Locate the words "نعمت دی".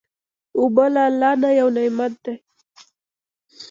1.77-2.35